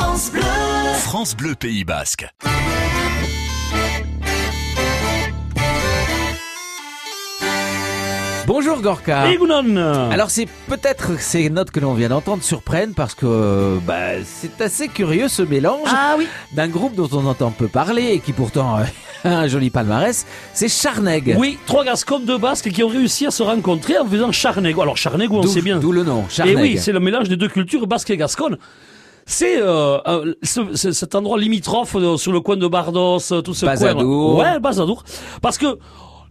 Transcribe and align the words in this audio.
France 0.00 0.30
Bleu. 0.30 0.42
France 1.00 1.36
Bleu 1.36 1.54
Pays 1.56 1.82
Basque. 1.82 2.24
Bonjour 8.46 8.80
Gorka. 8.80 9.24
Alors 10.12 10.30
c'est 10.30 10.46
peut-être 10.68 11.20
ces 11.20 11.50
notes 11.50 11.72
que 11.72 11.80
l'on 11.80 11.94
vient 11.94 12.10
d'entendre 12.10 12.44
surprennent 12.44 12.94
parce 12.94 13.14
que 13.16 13.78
bah, 13.84 14.22
c'est 14.24 14.60
assez 14.60 14.86
curieux 14.86 15.26
ce 15.26 15.42
mélange 15.42 15.88
Ah 15.88 16.14
oui 16.16 16.28
d'un 16.52 16.68
groupe 16.68 16.94
dont 16.94 17.08
on 17.12 17.26
entend 17.26 17.50
peu 17.50 17.66
parler 17.66 18.12
et 18.12 18.20
qui 18.20 18.32
pourtant 18.32 18.78
euh, 18.78 18.84
a 19.24 19.40
un 19.40 19.48
joli 19.48 19.70
palmarès, 19.70 20.24
c'est 20.54 20.68
Charneg. 20.68 21.34
Oui, 21.36 21.58
trois 21.66 21.84
Gascons 21.84 22.20
de 22.20 22.36
Basque 22.36 22.70
qui 22.70 22.84
ont 22.84 22.88
réussi 22.88 23.26
à 23.26 23.32
se 23.32 23.42
rencontrer 23.42 23.98
en 23.98 24.06
faisant 24.06 24.30
Charnego. 24.30 24.80
Alors 24.80 24.96
Charnego, 24.96 25.38
on 25.38 25.42
sait 25.42 25.60
bien. 25.60 25.78
D'où 25.80 25.90
le 25.90 26.04
nom, 26.04 26.24
Et 26.30 26.32
Charneg. 26.34 26.56
oui, 26.58 26.78
c'est 26.78 26.92
le 26.92 27.00
mélange 27.00 27.28
des 27.28 27.36
deux 27.36 27.48
cultures 27.48 27.88
basque 27.88 28.10
et 28.10 28.16
gasconne. 28.16 28.56
C'est 29.30 29.60
euh, 29.60 29.98
euh, 30.08 30.34
ce- 30.42 30.74
ce- 30.74 30.92
cet 30.92 31.14
endroit 31.14 31.38
limitrophe 31.38 31.94
euh, 31.96 32.16
sur 32.16 32.32
le 32.32 32.40
coin 32.40 32.56
de 32.56 32.66
Bardos, 32.66 33.18
euh, 33.30 33.42
tout 33.42 33.52
ce 33.52 33.66
Bazadour. 33.66 34.36
coin. 34.36 34.52
Ouais, 34.54 34.58
Bazadour. 34.58 35.04
Parce 35.42 35.58
que 35.58 35.78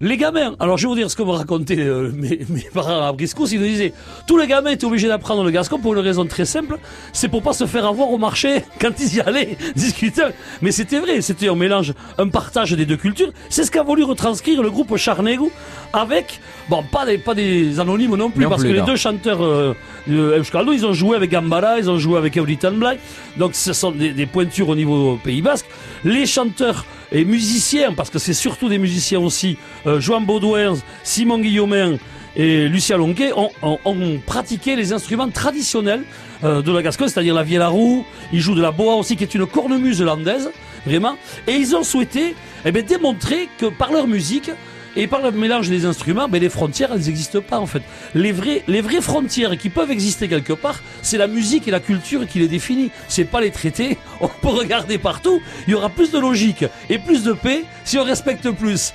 les 0.00 0.16
gamins, 0.16 0.54
alors 0.60 0.76
je 0.76 0.82
vais 0.84 0.88
vous 0.88 0.94
dire 0.94 1.10
ce 1.10 1.16
que 1.16 1.22
me 1.22 1.30
racontaient 1.30 1.78
euh, 1.78 2.10
mes, 2.14 2.40
mes 2.48 2.66
parents 2.72 3.06
à 3.06 3.12
Briscous, 3.12 3.52
ils 3.52 3.60
nous 3.60 3.66
disaient, 3.66 3.92
tous 4.26 4.36
les 4.36 4.46
gamins 4.46 4.70
étaient 4.70 4.84
obligés 4.84 5.08
d'apprendre 5.08 5.42
le 5.44 5.50
gascon 5.50 5.78
pour 5.78 5.94
une 5.94 6.00
raison 6.00 6.26
très 6.26 6.44
simple, 6.44 6.78
c'est 7.12 7.28
pour 7.28 7.42
pas 7.42 7.52
se 7.52 7.66
faire 7.66 7.86
avoir 7.86 8.10
au 8.10 8.18
marché 8.18 8.62
quand 8.80 8.90
ils 9.00 9.16
y 9.16 9.20
allaient 9.20 9.56
discuter. 9.76 10.22
Mais 10.62 10.70
c'était 10.72 10.98
vrai, 10.98 11.20
c'était 11.20 11.48
un 11.48 11.54
mélange, 11.54 11.94
un 12.18 12.28
partage 12.28 12.72
des 12.72 12.84
deux 12.86 12.96
cultures. 12.96 13.30
C'est 13.48 13.64
ce 13.64 13.70
qu'a 13.70 13.82
voulu 13.82 14.04
retranscrire 14.04 14.62
le 14.62 14.70
groupe 14.70 14.96
Charnego 14.96 15.50
avec, 15.92 16.40
bon, 16.68 16.82
pas 16.82 17.06
des, 17.06 17.18
pas 17.18 17.34
des 17.34 17.80
anonymes 17.80 18.16
non 18.16 18.30
plus, 18.30 18.44
Non 18.44 18.50
parce 18.50 18.62
plus, 18.62 18.72
que 18.72 18.76
non. 18.78 18.84
les 18.84 18.90
deux 18.90 18.96
chanteurs 18.96 19.42
euh, 19.42 19.74
de 20.06 20.38
Euskaldun, 20.38 20.72
ils 20.72 20.84
ont 20.84 20.92
joué 20.92 21.16
avec 21.16 21.30
Gambara, 21.30 21.78
ils 21.78 21.88
ont 21.88 21.98
joué 21.98 22.18
avec 22.18 22.36
Eulitan 22.36 22.72
Black. 22.72 22.98
Donc 23.38 23.54
ce 23.54 23.72
sont 23.72 23.92
des, 23.92 24.12
des 24.12 24.26
pointures 24.26 24.68
au 24.68 24.76
niveau 24.76 25.18
Pays 25.22 25.42
Basque. 25.42 25.66
Les 26.04 26.26
chanteurs 26.26 26.84
et 27.12 27.24
musiciens, 27.24 27.92
parce 27.92 28.10
que 28.10 28.18
c'est 28.18 28.34
surtout 28.34 28.68
des 28.68 28.78
musiciens 28.78 29.20
aussi, 29.20 29.56
euh, 29.86 30.00
Joan 30.00 30.24
Baudouin, 30.24 30.74
Simon 31.02 31.38
Guillaumin 31.38 31.96
et 32.36 32.68
Lucien 32.68 32.98
ont- 33.00 33.50
ont 33.84 34.20
pratiqué 34.26 34.76
les 34.76 34.92
instruments 34.92 35.28
traditionnels 35.30 36.02
euh, 36.44 36.60
de 36.62 36.70
la 36.72 36.82
Gascogne, 36.82 37.08
c'est-à-dire 37.08 37.34
la 37.34 37.42
vielle 37.42 37.62
à 37.62 37.68
roue. 37.68 38.04
Ils 38.32 38.40
jouent 38.40 38.54
de 38.54 38.60
la 38.62 38.72
boa 38.72 38.94
aussi, 38.96 39.16
qui 39.16 39.24
est 39.24 39.34
une 39.34 39.46
cornemuse 39.46 40.02
landaise, 40.02 40.50
vraiment. 40.84 41.16
Et 41.46 41.52
ils 41.54 41.74
ont 41.74 41.82
souhaité 41.82 42.34
eh 42.64 42.72
bien, 42.72 42.82
démontrer 42.82 43.48
que 43.58 43.66
par 43.66 43.90
leur 43.92 44.06
musique, 44.06 44.50
et 44.96 45.06
par 45.06 45.20
le 45.22 45.30
mélange 45.30 45.68
des 45.68 45.84
instruments, 45.84 46.26
ben 46.28 46.40
les 46.40 46.48
frontières, 46.48 46.90
elles 46.92 47.00
n'existent 47.06 47.40
pas 47.42 47.58
en 47.58 47.66
fait. 47.66 47.82
Les, 48.14 48.32
vrais, 48.32 48.62
les 48.66 48.80
vraies 48.80 49.00
frontières 49.00 49.56
qui 49.58 49.68
peuvent 49.68 49.90
exister 49.90 50.26
quelque 50.28 50.52
part, 50.54 50.80
c'est 51.02 51.18
la 51.18 51.26
musique 51.26 51.68
et 51.68 51.70
la 51.70 51.80
culture 51.80 52.26
qui 52.26 52.38
les 52.38 52.48
définit. 52.48 52.90
C'est 53.08 53.24
pas 53.24 53.40
les 53.40 53.50
traités. 53.50 53.98
On 54.20 54.28
peut 54.28 54.48
regarder 54.48 54.98
partout. 54.98 55.40
Il 55.66 55.72
y 55.72 55.74
aura 55.74 55.88
plus 55.90 56.10
de 56.10 56.18
logique 56.18 56.64
et 56.90 56.98
plus 56.98 57.22
de 57.24 57.32
paix 57.32 57.64
si 57.84 57.98
on 57.98 58.04
respecte 58.04 58.50
plus 58.50 58.92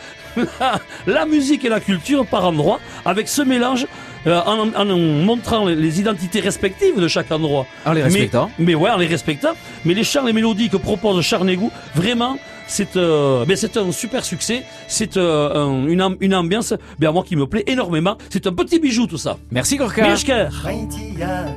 la, 0.59 0.79
la 1.07 1.25
musique 1.25 1.63
et 1.65 1.69
la 1.69 1.79
culture 1.79 2.25
par 2.25 2.45
endroit, 2.45 2.79
avec 3.05 3.27
ce 3.27 3.41
mélange. 3.41 3.85
euh, 4.27 4.39
en, 4.45 4.69
en- 4.75 4.89
en 4.89 4.97
montrant 4.97 5.65
les, 5.65 5.75
les 5.75 5.99
identités 5.99 6.39
respectives 6.41 6.99
de 6.99 7.07
chaque 7.07 7.31
endroit. 7.31 7.65
En 7.85 7.91
les 7.93 8.01
Mais- 8.01 8.07
respectant. 8.07 8.51
Mais, 8.59 8.75
ouais, 8.75 8.89
en 8.91 8.97
les 8.97 9.07
respectant. 9.07 9.53
Mais 9.85 9.93
les 9.93 10.03
chants, 10.03 10.23
les 10.25 10.33
mélodies 10.33 10.69
que 10.69 10.77
propose 10.77 11.23
Charnégou, 11.23 11.71
vraiment, 11.95 12.37
c'est 12.71 12.95
euh, 12.95 13.43
ben 13.47 13.55
c'est 13.57 13.75
un 13.77 13.91
super 13.91 14.23
succès. 14.31 14.63
C'est 14.87 15.17
euh, 15.17 15.63
un- 15.63 15.85
une, 15.93 16.01
am- 16.01 16.17
une 16.21 16.33
ambiance, 16.33 16.73
ben 16.99 17.11
moi 17.11 17.23
qui 17.27 17.35
me 17.35 17.45
plaît 17.45 17.63
énormément. 17.67 18.15
C'est 18.29 18.47
un 18.47 18.53
petit 18.53 18.79
bijou 18.79 19.05
tout 19.07 19.17
ça. 19.25 19.37
Merci 19.51 19.75
Gorka. 19.77 20.01
Maitiak 20.03 21.51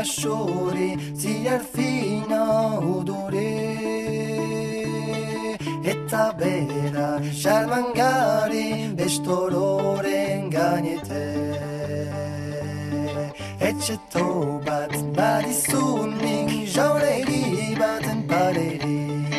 asuri 0.00 0.96
fina 1.72 2.44
udure 2.80 4.35
Eta 5.92 6.32
bera 6.38 7.08
xarmangari 7.42 8.90
bestororen 8.98 10.50
gainete 10.50 11.24
Etxeto 13.68 14.26
bat 14.66 14.92
badizunik 15.16 16.50
jauregi 16.74 17.74
baten 17.78 18.20
parerik. 18.30 19.34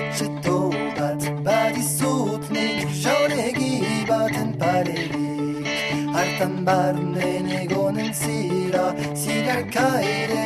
Etxeto 0.00 0.58
bat 0.98 1.22
badizutnik 1.46 2.88
jauregi 3.04 3.74
baten 4.08 4.50
parerik. 4.60 5.66
Hartan 6.16 6.54
barnen 6.68 7.46
egonen 7.60 8.12
zira 8.22 8.86
zigar 9.22 9.62
kaireran 9.76 10.45